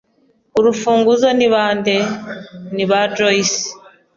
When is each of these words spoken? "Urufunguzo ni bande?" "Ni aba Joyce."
"Urufunguzo 0.59 1.27
ni 1.37 1.47
bande?" 1.53 1.95
"Ni 2.75 2.83
aba 2.85 2.99
Joyce." 3.15 3.61